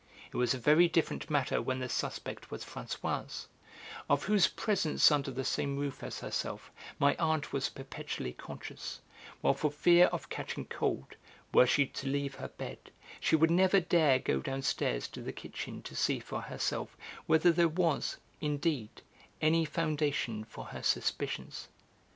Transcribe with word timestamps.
It 0.33 0.35
was 0.35 0.55
a 0.55 0.57
very 0.57 0.87
different 0.87 1.29
matter 1.29 1.61
when 1.61 1.77
the 1.77 1.87
suspect 1.87 2.49
was 2.49 2.65
Françoise, 2.65 3.45
of 4.09 4.23
whose 4.23 4.47
presence 4.47 5.11
under 5.11 5.29
the 5.29 5.45
same 5.45 5.77
roof 5.77 6.01
as 6.01 6.21
herself 6.21 6.71
my 6.97 7.15
aunt 7.19 7.53
was 7.53 7.69
perpetually 7.69 8.33
conscious, 8.33 9.01
while 9.41 9.53
for 9.53 9.69
fear 9.69 10.07
of 10.07 10.27
catching 10.29 10.65
cold, 10.65 11.17
were 11.53 11.67
she 11.67 11.85
to 11.85 12.07
leave 12.07 12.33
her 12.33 12.47
bed, 12.47 12.89
she 13.19 13.35
would 13.35 13.51
never 13.51 13.79
dare 13.79 14.17
go 14.17 14.39
downstairs 14.39 15.07
to 15.09 15.21
the 15.21 15.31
kitchen 15.31 15.83
to 15.83 15.95
see 15.95 16.19
for 16.19 16.41
herself 16.41 16.97
whether 17.27 17.51
there 17.51 17.67
was, 17.69 18.17
indeed, 18.39 19.03
any 19.39 19.65
foundation 19.65 20.43
for 20.43 20.65
her 20.73 20.81
suspicions. 20.81 21.67